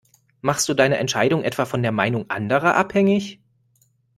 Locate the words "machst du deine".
0.41-0.97